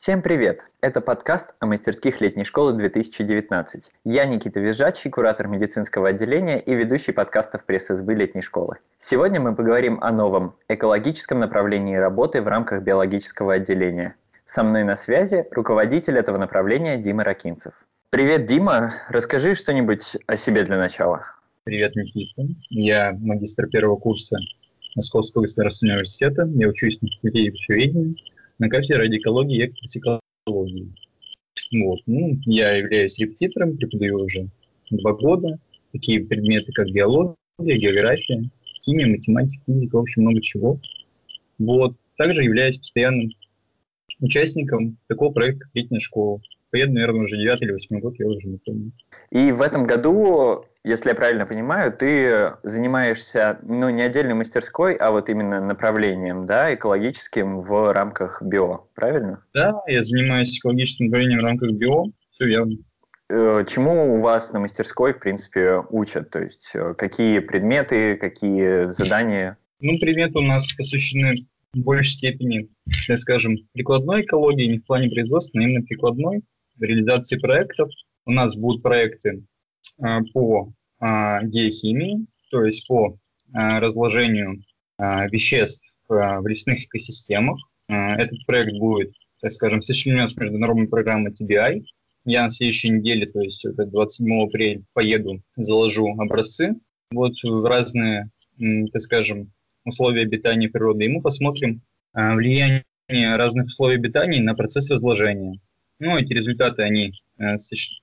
Всем 0.00 0.22
привет! 0.22 0.64
Это 0.80 1.02
подкаст 1.02 1.54
о 1.58 1.66
мастерских 1.66 2.22
летней 2.22 2.44
школы 2.44 2.72
2019. 2.72 3.90
Я 4.06 4.24
Никита 4.24 4.58
Визжачий, 4.58 5.10
куратор 5.10 5.46
медицинского 5.46 6.08
отделения 6.08 6.58
и 6.58 6.74
ведущий 6.74 7.12
подкастов 7.12 7.66
пресс-избы 7.66 8.14
летней 8.14 8.40
школы. 8.40 8.78
Сегодня 8.96 9.40
мы 9.40 9.54
поговорим 9.54 9.98
о 10.00 10.10
новом 10.10 10.54
экологическом 10.68 11.38
направлении 11.38 11.96
работы 11.96 12.40
в 12.40 12.48
рамках 12.48 12.82
биологического 12.82 13.52
отделения. 13.52 14.14
Со 14.46 14.62
мной 14.62 14.84
на 14.84 14.96
связи 14.96 15.46
руководитель 15.50 16.16
этого 16.16 16.38
направления 16.38 16.96
Дима 16.96 17.22
Ракинцев. 17.22 17.74
Привет, 18.08 18.46
Дима! 18.46 18.94
Расскажи 19.10 19.54
что-нибудь 19.54 20.16
о 20.26 20.38
себе 20.38 20.62
для 20.62 20.78
начала. 20.78 21.26
Привет, 21.64 21.94
Никита. 21.94 22.44
Я 22.70 23.12
магистр 23.20 23.66
первого 23.66 23.96
курса 23.96 24.38
Московского 24.96 25.42
государственного 25.42 25.96
университета. 25.96 26.48
Я 26.54 26.68
учусь 26.68 27.02
на 27.02 27.08
факультете 27.08 27.50
пищеведения 27.50 28.14
на 28.60 28.68
кафедре 28.68 28.98
радикологии 28.98 29.56
и 29.56 29.66
экопротикологии. 29.66 30.92
Вот. 31.72 32.00
Ну, 32.06 32.38
я 32.44 32.76
являюсь 32.76 33.18
репетитором, 33.18 33.76
преподаю 33.76 34.20
уже 34.24 34.48
два 34.90 35.14
года. 35.14 35.58
Такие 35.92 36.20
предметы, 36.24 36.70
как 36.72 36.90
биология, 36.90 37.36
география, 37.58 38.48
химия, 38.84 39.06
математика, 39.06 39.62
физика, 39.66 39.96
в 39.96 40.00
общем, 40.00 40.22
много 40.22 40.40
чего. 40.42 40.78
Вот. 41.58 41.96
Также 42.16 42.44
являюсь 42.44 42.76
постоянным 42.76 43.30
участником 44.20 44.98
такого 45.08 45.32
проекта, 45.32 45.66
летняя 45.72 46.00
школа. 46.00 46.40
Поеду, 46.70 46.92
наверное, 46.92 47.22
уже 47.22 47.36
девятый 47.36 47.66
или 47.66 47.72
восьмой 47.72 48.00
год, 48.00 48.14
я 48.18 48.26
уже 48.26 48.46
не 48.46 48.58
помню. 48.58 48.92
И 49.30 49.52
в 49.52 49.60
этом 49.60 49.86
году 49.86 50.64
если 50.82 51.10
я 51.10 51.14
правильно 51.14 51.44
понимаю, 51.44 51.92
ты 51.92 52.54
занимаешься, 52.62 53.58
ну, 53.62 53.90
не 53.90 54.00
отдельной 54.02 54.34
мастерской, 54.34 54.94
а 54.94 55.10
вот 55.10 55.28
именно 55.28 55.60
направлением, 55.60 56.46
да, 56.46 56.74
экологическим 56.74 57.60
в 57.60 57.92
рамках 57.92 58.42
био, 58.42 58.86
правильно? 58.94 59.44
Да, 59.52 59.74
я 59.86 60.02
занимаюсь 60.02 60.58
экологическим 60.58 61.06
направлением 61.06 61.40
в 61.40 61.44
рамках 61.44 61.72
био, 61.72 62.04
все 62.30 62.46
верно. 62.46 62.76
Э, 63.28 63.64
чему 63.68 64.16
у 64.16 64.20
вас 64.22 64.52
на 64.52 64.60
мастерской, 64.60 65.12
в 65.12 65.20
принципе, 65.20 65.82
учат? 65.90 66.30
То 66.30 66.42
есть 66.42 66.70
э, 66.74 66.94
какие 66.96 67.40
предметы, 67.40 68.16
какие 68.16 68.92
задания? 68.92 69.58
Ну, 69.80 69.98
предметы 69.98 70.38
у 70.38 70.42
нас 70.42 70.66
посвящены 70.72 71.46
в 71.74 71.78
большей 71.78 72.12
степени, 72.12 72.70
так 73.06 73.18
скажем, 73.18 73.58
прикладной 73.74 74.22
экологии, 74.22 74.64
не 74.64 74.78
в 74.78 74.86
плане 74.86 75.10
производства, 75.10 75.58
но 75.58 75.64
именно 75.64 75.84
прикладной, 75.84 76.42
реализации 76.80 77.38
проектов. 77.38 77.90
У 78.26 78.32
нас 78.32 78.56
будут 78.56 78.82
проекты 78.82 79.42
Э, 80.02 80.20
по 80.32 80.72
э, 81.00 81.04
геохимии, 81.44 82.26
то 82.50 82.64
есть 82.64 82.86
по 82.86 83.16
э, 83.54 83.78
разложению 83.78 84.62
веществ 84.98 85.94
в 86.10 86.46
лесных 86.46 86.84
экосистемах. 86.84 87.58
Этот 87.88 88.44
проект 88.44 88.76
будет, 88.76 89.14
так 89.40 89.50
скажем, 89.50 89.80
сочленен 89.80 90.28
с 90.28 90.36
международной 90.36 90.88
программой 90.88 91.32
TBI. 91.32 91.84
Я 92.26 92.42
на 92.42 92.50
следующей 92.50 92.90
неделе, 92.90 93.24
то 93.24 93.40
есть 93.40 93.64
27 93.64 94.42
апреля, 94.42 94.82
поеду, 94.92 95.40
заложу 95.56 96.14
образцы 96.18 96.74
вот 97.10 97.32
в 97.42 97.64
разные, 97.64 98.28
так 98.58 99.00
скажем, 99.00 99.52
условия 99.86 100.20
обитания 100.20 100.68
природы, 100.68 101.06
и 101.06 101.08
мы 101.08 101.22
посмотрим 101.22 101.80
влияние 102.12 102.84
разных 103.08 103.68
условий 103.68 103.94
обитания 103.94 104.42
на 104.42 104.54
процесс 104.54 104.90
разложения. 104.90 105.60
Ну, 106.00 106.16
эти 106.16 106.32
результаты, 106.32 106.82
они 106.82 107.14
Э, 107.40 107.56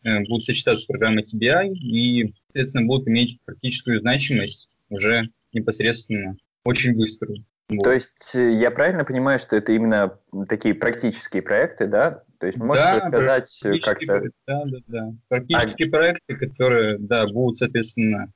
э, 0.03 0.19
будут 0.27 0.45
сочетаться 0.45 0.83
с 0.83 0.87
программой 0.87 1.23
TBI 1.23 1.69
и, 1.73 2.33
соответственно, 2.47 2.87
будут 2.87 3.07
иметь 3.07 3.39
практическую 3.45 3.99
значимость 4.01 4.67
уже 4.89 5.29
непосредственно 5.53 6.37
очень 6.63 6.95
быструю. 6.95 7.45
Вот. 7.69 7.83
То 7.83 7.91
есть 7.91 8.31
э, 8.33 8.53
я 8.59 8.71
правильно 8.71 9.05
понимаю, 9.05 9.37
что 9.37 9.55
это 9.55 9.73
именно 9.73 10.17
такие 10.49 10.73
практические 10.73 11.43
проекты, 11.43 11.85
да? 11.85 12.23
То 12.39 12.47
есть 12.47 12.57
можешь 12.57 12.83
да, 12.83 12.95
рассказать 12.95 13.59
как-то... 13.83 14.23
Да, 14.47 14.63
да, 14.65 14.77
да. 14.87 15.13
Практические 15.27 15.89
а... 15.89 15.91
проекты, 15.91 16.35
которые, 16.35 16.97
да, 16.97 17.27
будут, 17.27 17.57
соответственно, 17.57 18.33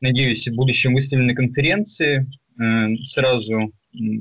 надеюсь, 0.00 0.48
в 0.48 0.56
будущем 0.56 0.94
выставлены 0.94 1.28
на 1.28 1.36
конференции. 1.36 2.26
Сразу 3.06 3.70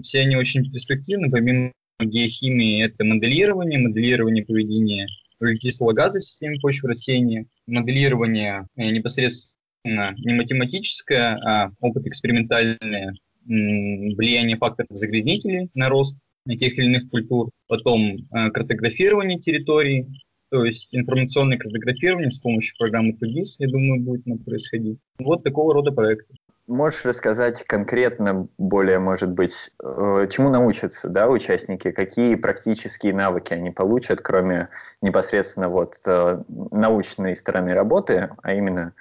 все 0.03 0.21
они 0.21 0.35
очень 0.35 0.69
перспективны, 0.71 1.31
помимо 1.31 1.71
геохимии, 1.99 2.83
это 2.83 3.03
моделирование, 3.03 3.79
моделирование 3.79 4.45
поведения 4.45 5.07
углекислого 5.39 5.93
газа 5.93 6.19
в 6.19 6.23
системе 6.23 6.59
почвы 6.59 6.89
растений, 6.89 7.47
моделирование 7.67 8.67
э, 8.75 8.89
непосредственно 8.91 10.13
не 10.17 10.33
математическое, 10.33 11.37
а 11.45 11.71
опыт 11.79 12.07
экспериментальное, 12.07 13.13
влияние 13.45 14.57
факторов 14.57 14.89
загрязнителей 14.91 15.69
на 15.75 15.89
рост 15.89 16.17
тех 16.47 16.77
или 16.77 16.85
иных 16.85 17.09
культур, 17.09 17.49
потом 17.67 18.17
э, 18.17 18.49
картографирование 18.51 19.39
территорий, 19.39 20.05
то 20.51 20.63
есть 20.63 20.93
информационное 20.93 21.57
картографирование 21.57 22.31
с 22.31 22.39
помощью 22.39 22.75
программы 22.77 23.13
TUDIS, 23.13 23.55
я 23.59 23.67
думаю, 23.67 24.01
будет 24.01 24.23
происходить. 24.45 24.99
Вот 25.17 25.43
такого 25.43 25.73
рода 25.73 25.91
проекты. 25.91 26.35
Можешь 26.67 27.05
рассказать 27.05 27.63
конкретно, 27.63 28.47
более, 28.57 28.97
может 28.97 29.29
быть, 29.29 29.69
э, 29.83 30.27
чему 30.31 30.49
научатся 30.49 31.09
да, 31.09 31.29
участники, 31.29 31.91
какие 31.91 32.33
практические 32.33 33.13
навыки 33.13 33.53
они 33.53 33.69
получат, 33.69 34.21
кроме 34.21 34.69
непосредственно 34.99 35.69
вот 35.69 35.97
э, 36.07 36.41
научной 36.71 37.35
стороны 37.35 37.75
работы, 37.75 38.31
а 38.41 38.53
именно 38.55 38.93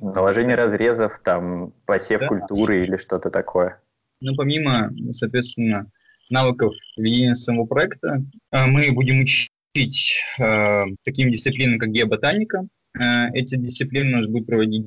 наложение 0.00 0.56
разрезов, 0.56 1.20
там, 1.22 1.72
посев 1.86 2.20
да. 2.20 2.26
культуры 2.26 2.82
или 2.82 2.96
что-то 2.96 3.30
такое? 3.30 3.80
Ну, 4.20 4.34
помимо, 4.34 4.90
соответственно, 5.12 5.86
навыков 6.30 6.74
ведения 6.96 7.36
самого 7.36 7.66
проекта, 7.66 8.24
э, 8.50 8.66
мы 8.66 8.90
будем 8.90 9.20
учить 9.20 10.16
э, 10.40 10.84
таким 11.04 11.30
дисциплинам, 11.30 11.78
как 11.78 11.90
геоботаника. 11.90 12.66
Эти 13.32 13.56
дисциплины 13.56 14.14
у 14.14 14.20
нас 14.20 14.26
будут 14.28 14.46
проводить 14.46 14.86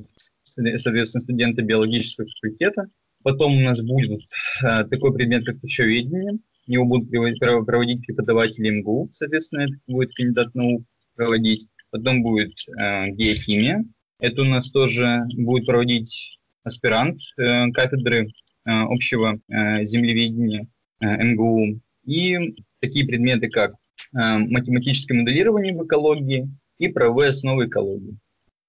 соответственно, 0.77 1.21
студенты 1.21 1.61
биологического 1.61 2.27
факультета. 2.27 2.87
Потом 3.23 3.57
у 3.57 3.61
нас 3.61 3.81
будет 3.81 4.21
э, 4.63 4.85
такой 4.85 5.13
предмет, 5.13 5.45
как 5.45 5.59
пищеведение. 5.59 6.39
Его 6.65 6.85
будут 6.85 7.09
проводить 7.09 8.05
преподаватели 8.05 8.69
МГУ, 8.69 9.09
соответственно, 9.13 9.61
это 9.61 9.73
будет 9.87 10.13
кандидат 10.13 10.53
наук 10.53 10.83
проводить. 11.15 11.67
Потом 11.91 12.21
будет 12.23 12.53
э, 12.77 13.09
геохимия. 13.11 13.85
Это 14.19 14.41
у 14.41 14.45
нас 14.45 14.69
тоже 14.71 15.23
будет 15.35 15.65
проводить 15.65 16.39
аспирант 16.63 17.19
э, 17.37 17.71
кафедры 17.71 18.27
э, 18.27 18.29
общего 18.65 19.39
э, 19.49 19.85
землеведения 19.85 20.67
э, 20.99 21.23
МГУ. 21.23 21.79
И 22.05 22.55
такие 22.79 23.05
предметы, 23.05 23.49
как 23.49 23.71
э, 23.71 23.75
математическое 24.13 25.13
моделирование 25.13 25.73
в 25.73 25.85
экологии 25.85 26.49
и 26.77 26.87
правовые 26.87 27.29
основы 27.29 27.65
экологии. 27.65 28.17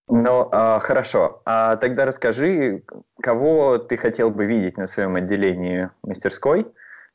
Ну, 0.09 0.49
а, 0.53 0.79
хорошо. 0.81 1.43
А 1.45 1.77
тогда 1.77 2.07
расскажи, 2.07 2.83
кого 3.21 3.79
ты 3.79 3.97
хотел 3.97 4.31
бы 4.31 4.47
видеть 4.47 4.77
на 4.79 4.87
своем 4.87 5.17
отделении 5.17 5.91
мастерской? 6.03 6.67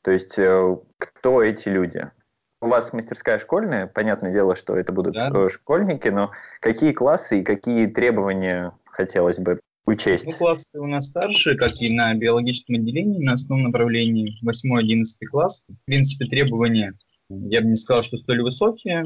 То 0.02 0.10
есть, 0.10 0.38
э, 0.38 0.76
кто 0.98 1.42
эти 1.42 1.68
люди? 1.68 2.10
У 2.60 2.68
вас 2.68 2.92
мастерская 2.92 3.38
школьная, 3.38 3.86
понятное 3.86 4.32
дело, 4.32 4.54
что 4.54 4.76
это 4.76 4.92
будут 4.92 5.14
да. 5.14 5.30
Э, 5.34 5.48
школьники, 5.48 6.08
но 6.08 6.30
какие 6.60 6.92
классы 6.92 7.40
и 7.40 7.42
какие 7.42 7.86
требования 7.86 8.72
хотелось 8.84 9.38
бы 9.38 9.60
учесть? 9.86 10.26
Ну, 10.26 10.36
классы 10.36 10.68
у 10.74 10.86
нас 10.86 11.08
старшие, 11.08 11.56
как 11.56 11.80
и 11.80 11.90
на 11.90 12.14
биологическом 12.14 12.76
отделении, 12.76 13.24
на 13.24 13.32
основном 13.32 13.66
направлении 13.66 14.38
8-11 14.44 15.04
класс. 15.30 15.64
В 15.68 15.86
принципе, 15.86 16.26
требования, 16.26 16.94
я 17.28 17.60
бы 17.60 17.66
не 17.66 17.76
сказал, 17.76 18.02
что 18.02 18.18
столь 18.18 18.42
высокие, 18.42 19.04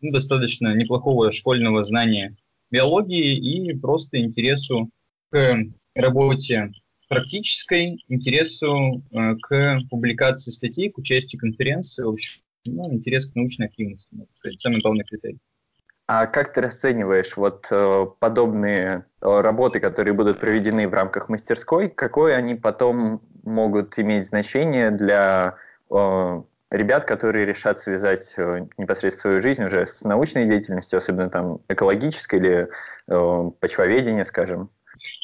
ну, 0.00 0.12
достаточно 0.12 0.74
неплохого 0.74 1.32
школьного 1.32 1.82
знания 1.84 2.36
биологии 2.74 3.36
и 3.36 3.72
просто 3.78 4.20
интересу 4.20 4.90
к 5.30 5.56
работе 5.94 6.72
практической, 7.08 8.04
интересу 8.08 9.02
э, 9.12 9.36
к 9.36 9.78
публикации 9.90 10.50
статей, 10.50 10.90
к 10.90 10.98
участию 10.98 11.40
конференции, 11.40 12.02
в 12.02 12.08
общем, 12.08 12.42
ну, 12.66 12.92
интерес 12.92 13.26
к 13.26 13.34
научной 13.34 13.66
активности, 13.66 14.08
можно 14.12 14.32
сказать, 14.36 14.60
самый 14.60 14.80
главный 14.80 15.04
критерий. 15.04 15.38
А 16.06 16.26
как 16.26 16.52
ты 16.52 16.60
расцениваешь 16.60 17.36
вот 17.36 17.68
э, 17.70 18.06
подобные 18.18 19.06
э, 19.20 19.40
работы, 19.40 19.80
которые 19.80 20.12
будут 20.14 20.38
проведены 20.38 20.88
в 20.88 20.94
рамках 20.94 21.28
мастерской, 21.28 21.88
какое 21.88 22.36
они 22.36 22.54
потом 22.54 23.22
могут 23.44 23.98
иметь 23.98 24.26
значение 24.26 24.90
для 24.90 25.56
ребят, 26.76 27.04
которые 27.04 27.46
решат 27.46 27.78
связать 27.78 28.34
э, 28.36 28.66
непосредственно 28.76 29.20
свою 29.20 29.40
жизнь 29.40 29.62
уже 29.62 29.86
с 29.86 30.02
научной 30.02 30.46
деятельностью, 30.46 30.96
особенно 30.96 31.30
там 31.30 31.60
экологической 31.68 32.38
или 32.38 32.68
э, 33.08 33.50
почвоведения, 33.60 34.24
скажем? 34.24 34.70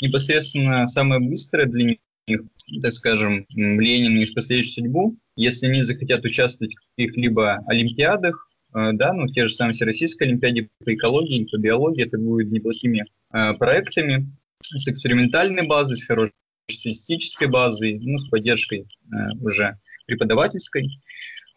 Непосредственно 0.00 0.86
самое 0.86 1.20
быстрое 1.20 1.66
для 1.66 1.96
них, 2.28 2.40
так 2.82 2.92
скажем, 2.92 3.46
влияние 3.50 4.10
на 4.10 4.22
их 4.22 4.34
последующую 4.34 4.84
судьбу, 4.84 5.16
если 5.36 5.66
они 5.66 5.82
захотят 5.82 6.24
участвовать 6.24 6.74
в 6.74 6.96
каких-либо 6.96 7.58
олимпиадах, 7.66 8.48
э, 8.74 8.90
да, 8.92 9.12
ну, 9.12 9.26
те 9.26 9.48
же 9.48 9.54
самые 9.54 9.74
Всероссийской 9.74 10.28
Олимпиаде 10.28 10.68
по 10.84 10.94
экологии, 10.94 11.48
по 11.50 11.58
биологии, 11.58 12.06
это 12.06 12.18
будет 12.18 12.52
неплохими 12.52 13.06
э, 13.32 13.54
проектами 13.54 14.30
с 14.62 14.86
экспериментальной 14.86 15.66
базой, 15.66 15.96
с 15.96 16.04
хорошей 16.04 16.32
статистической 16.70 17.48
базой, 17.48 17.98
ну, 18.00 18.18
с 18.18 18.28
поддержкой 18.28 18.86
э, 19.12 19.16
уже 19.40 19.78
преподавательской. 20.06 20.88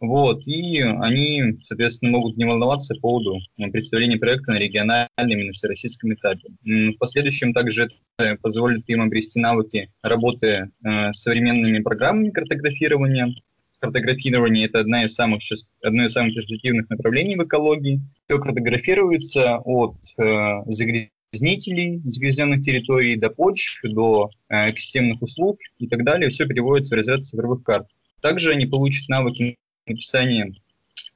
Вот, 0.04 0.46
и 0.48 0.82
они, 0.82 1.60
соответственно, 1.64 2.12
могут 2.12 2.36
не 2.36 2.44
волноваться 2.44 2.94
по 2.96 3.00
поводу 3.00 3.40
представления 3.72 4.18
проекта 4.18 4.52
на 4.52 4.58
региональном 4.58 5.08
и 5.18 5.44
на 5.46 5.54
всероссийском 5.54 6.14
этапе. 6.14 6.50
В 6.66 6.98
последующем 6.98 7.54
также 7.54 7.88
это 8.18 8.38
позволит 8.42 8.84
им 8.90 9.00
обрести 9.00 9.40
навыки 9.40 9.90
работы 10.02 10.72
э, 10.84 11.14
с 11.14 11.22
современными 11.22 11.80
программами 11.80 12.32
картографирования. 12.32 13.34
Картографирование– 13.80 14.66
это 14.68 14.82
одна 14.82 15.06
из 15.06 15.14
самых, 15.14 15.42
одно 15.82 16.04
из 16.04 16.12
самых 16.12 16.36
перспективных 16.36 16.90
направлений 16.90 17.38
в 17.38 17.46
экологии. 17.46 18.02
Все 18.26 18.40
картографируется 18.40 19.60
от 19.60 19.96
э, 20.20 20.64
загрязнителей, 20.66 22.02
загрязненных 22.04 22.62
территорий 22.62 23.16
до 23.16 23.30
почв, 23.30 23.80
до 23.84 24.32
э, 24.50 24.72
экосистемных 24.72 25.22
услуг 25.22 25.60
и 25.78 25.88
так 25.88 26.04
далее. 26.04 26.30
Все 26.30 26.46
переводится 26.46 26.94
в 26.94 26.98
разряд 26.98 27.24
цифровых 27.24 27.64
карт. 27.64 27.88
Также 28.22 28.52
они 28.52 28.66
получат 28.66 29.08
навыки 29.08 29.56
написания 29.86 30.54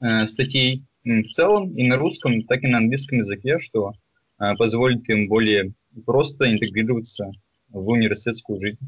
э, 0.02 0.28
статей 0.28 0.86
в 1.04 1.28
целом 1.30 1.76
и 1.76 1.88
на 1.88 1.98
русском, 1.98 2.44
так 2.44 2.64
и 2.64 2.68
на 2.68 2.80
английском 2.80 3.20
языке, 3.20 3.60
что 3.60 3.94
э, 4.40 4.56
позволит 4.56 5.08
им 5.10 5.28
более 5.28 5.74
просто 6.06 6.52
интегрироваться 6.52 7.32
в 7.70 7.88
университетскую 7.88 8.60
жизнь. 8.60 8.86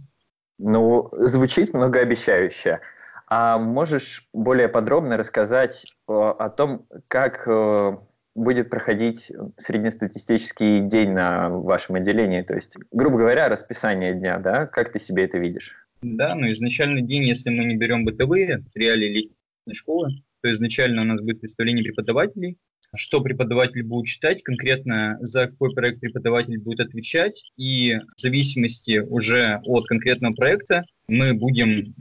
Ну, 0.58 1.10
звучит 1.12 1.74
многообещающе. 1.74 2.82
А 3.28 3.58
можешь 3.58 4.28
более 4.34 4.68
подробно 4.68 5.16
рассказать 5.16 5.86
о, 6.08 6.32
о 6.32 6.50
том, 6.50 6.88
как 7.08 7.48
э, 7.48 7.98
будет 8.36 8.70
проходить 8.70 9.32
среднестатистический 9.58 10.82
день 10.82 11.12
на 11.12 11.50
вашем 11.50 11.96
отделении? 11.96 12.42
То 12.42 12.56
есть, 12.56 12.76
грубо 12.92 13.20
говоря, 13.20 13.48
расписание 13.48 14.14
дня, 14.14 14.40
да? 14.40 14.66
Как 14.66 14.92
ты 14.92 15.00
себе 15.00 15.26
это 15.26 15.38
видишь? 15.38 15.76
Да, 16.02 16.34
но 16.34 16.52
изначальный 16.52 17.02
день, 17.02 17.24
если 17.24 17.50
мы 17.50 17.66
не 17.66 17.76
берем 17.76 18.06
бытовые 18.06 18.64
реалии 18.74 19.32
школы, 19.76 20.10
то 20.42 20.52
изначально 20.54 21.02
у 21.02 21.06
нас 21.06 21.22
будет 21.22 21.42
представление 21.42 21.84
преподавателей, 21.84 22.58
что 22.96 23.22
преподаватель 23.22 23.84
будет 23.84 24.08
читать, 24.08 24.44
конкретно 24.44 25.18
за 25.22 25.48
какой 25.48 25.74
проект 25.74 26.00
преподаватель 26.00 26.60
будет 26.60 26.80
отвечать, 26.80 27.52
и 27.58 28.00
в 28.16 28.22
зависимости 28.22 29.00
уже 29.00 29.60
от 29.64 29.86
конкретного 29.88 30.34
проекта 30.34 30.84
мы 31.08 31.34
будем 31.34 31.94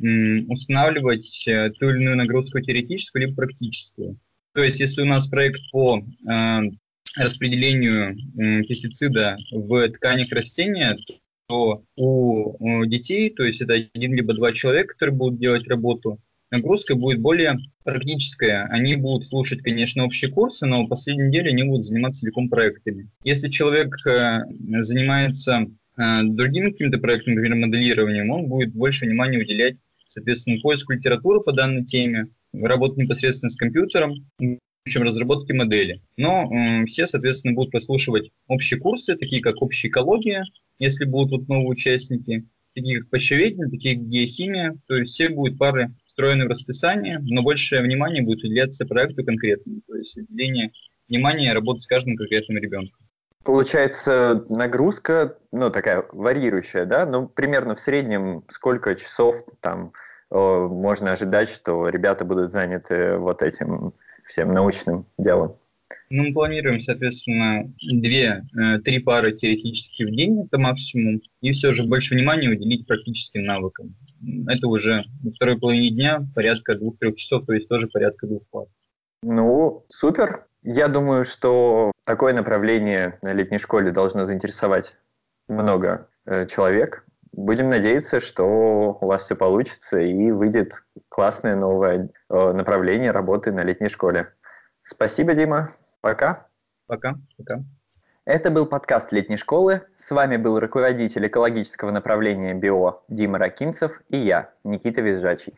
устанавливать 0.50 1.47
э, 1.47 1.70
ту 1.70 1.91
или 1.91 2.03
иную 2.03 2.17
нагрузку 2.17 2.61
теоретическую 2.61 3.23
либо 3.23 3.37
практическую. 3.37 4.19
То 4.55 4.62
есть 4.62 4.81
если 4.81 5.03
у 5.03 5.06
нас 5.06 5.29
проект 5.29 5.61
по 5.71 5.99
э, 6.00 6.61
распределению 7.17 8.12
э, 8.12 8.62
пестицида 8.64 9.37
в 9.50 9.88
тканях 9.91 10.31
растения, 10.31 10.97
то 11.49 11.82
у 11.97 12.85
детей, 12.85 13.31
то 13.31 13.43
есть 13.43 13.62
это 13.62 13.73
один 13.73 14.14
либо 14.14 14.35
два 14.35 14.53
человека, 14.53 14.93
которые 14.93 15.17
будут 15.17 15.41
делать 15.41 15.67
работу, 15.67 16.19
нагрузка 16.50 16.95
будет 16.95 17.21
более 17.21 17.56
практическая. 17.85 18.65
Они 18.71 18.97
будут 18.97 19.27
слушать, 19.27 19.62
конечно, 19.62 20.05
общие 20.05 20.31
курсы, 20.31 20.67
но 20.67 20.85
в 20.85 20.89
последней 20.89 21.29
неделе 21.29 21.50
они 21.50 21.65
будут 21.65 21.85
заниматься 21.85 22.21
целиком 22.21 22.49
проектами. 22.49 23.11
Если 23.25 23.49
человек 23.49 23.95
э, 24.06 24.41
занимается 24.81 25.67
э, 25.97 26.23
другими 26.25 26.71
какими-то 26.71 26.99
проектами, 26.99 27.37
например, 27.37 27.67
моделированием, 27.67 28.31
он 28.31 28.47
будет 28.47 28.73
больше 28.73 29.06
внимания 29.06 29.39
уделять, 29.39 29.77
соответственно, 30.06 30.61
поиску 30.61 30.93
литературы 30.93 31.41
по 31.41 31.53
данной 31.53 31.85
теме, 31.85 32.27
работать 32.53 32.99
непосредственно 32.99 33.50
с 33.50 33.56
компьютером, 33.56 34.15
чем 34.87 35.03
разработки 35.03 35.53
модели. 35.53 36.00
Но 36.17 36.50
э, 36.50 36.87
все, 36.87 37.06
соответственно, 37.06 37.55
будут 37.55 37.73
прослушивать 37.73 38.31
общие 38.47 38.81
курсы, 38.81 39.17
такие 39.17 39.43
как 39.43 39.61
общая 39.62 39.89
экология, 39.89 40.45
если 40.79 41.05
будут 41.05 41.41
вот 41.41 41.49
новые 41.49 41.69
участники, 41.69 42.47
такие 42.75 43.00
как 43.00 43.11
почвоведение, 43.11 43.69
такие 43.69 43.97
как 43.97 44.09
геохимия, 44.09 44.77
то 44.87 44.97
есть 44.97 45.12
все 45.12 45.29
будут 45.29 45.59
пары 45.59 45.95
встроены 46.19 46.47
в 46.47 46.49
расписание, 46.49 47.20
но 47.20 47.43
большее 47.43 47.81
внимание 47.81 48.25
будет 48.25 48.43
уделяться 48.43 48.85
проекту 48.85 49.25
конкретному, 49.25 49.82
то 49.87 49.94
есть 49.94 50.17
уделение 50.17 50.73
внимания 51.09 51.53
работы 51.53 51.79
с 51.79 51.87
каждым 51.87 52.17
конкретным 52.17 52.59
ребенком. 52.59 52.99
Получается, 53.44 54.44
нагрузка, 54.49 55.38
ну, 55.53 55.70
такая 55.70 56.05
варьирующая, 56.11 56.87
да? 56.87 57.06
Ну, 57.06 57.29
примерно 57.29 57.76
в 57.76 57.81
среднем 57.81 58.43
сколько 58.50 58.97
часов 58.97 59.44
там 59.61 59.93
можно 60.31 61.12
ожидать, 61.12 61.49
что 61.50 61.88
ребята 61.88 62.25
будут 62.25 62.50
заняты 62.50 63.17
вот 63.17 63.41
этим 63.41 63.93
всем 64.26 64.53
научным 64.53 65.06
делом? 65.19 65.55
Ну, 66.11 66.25
мы 66.25 66.32
планируем, 66.32 66.81
соответственно, 66.81 67.73
две-три 67.81 68.99
э, 68.99 69.00
пары 69.00 69.32
теоретически 69.32 70.03
в 70.03 70.11
день, 70.11 70.43
это 70.43 70.59
максимум, 70.59 71.23
и 71.41 71.53
все 71.53 71.73
же 71.73 71.85
больше 71.85 72.14
внимания 72.14 72.49
уделить 72.49 72.87
практическим 72.87 73.44
навыкам. 73.44 73.94
Это 74.49 74.67
уже 74.69 75.05
на 75.23 75.31
второй 75.32 75.59
половине 75.59 75.91
дня 75.91 76.26
порядка 76.35 76.76
двух-трех 76.76 77.17
часов, 77.17 77.47
то 77.47 77.53
есть 77.53 77.69
тоже 77.69 77.88
порядка 77.88 78.26
двух 78.26 78.43
пар. 78.50 78.67
Ну, 79.23 79.85
супер. 79.88 80.41
Я 80.62 80.88
думаю, 80.88 81.25
что 81.25 81.93
такое 82.05 82.35
направление 82.35 83.19
на 83.23 83.32
летней 83.32 83.59
школе 83.59 83.91
должно 83.91 84.25
заинтересовать 84.25 84.97
много 85.49 86.09
э, 86.26 86.47
человек. 86.47 87.05
Будем 87.32 87.69
надеяться, 87.69 88.20
что 88.20 88.99
у 89.00 89.06
вас 89.06 89.23
все 89.23 89.37
получится 89.37 90.00
и 90.00 90.31
выйдет 90.31 90.85
классное 91.09 91.56
новое 91.56 92.11
э, 92.29 92.53
направление 92.53 93.12
работы 93.12 93.53
на 93.53 93.62
летней 93.62 93.88
школе. 93.88 94.29
Спасибо, 94.82 95.35
Дима. 95.35 95.71
Пока. 96.00 96.49
Пока. 96.87 97.17
Пока. 97.37 97.62
Это 98.28 98.50
был 98.50 98.66
подкаст 98.66 99.10
летней 99.10 99.38
школы. 99.38 99.86
С 99.96 100.10
вами 100.10 100.36
был 100.36 100.60
руководитель 100.60 101.26
экологического 101.26 101.90
направления 101.90 102.52
БИО 102.52 103.02
Дима 103.08 103.38
Ракинцев 103.38 104.02
и 104.10 104.19
я, 104.19 104.50
Никита 104.64 105.00
Визжачий. 105.00 105.54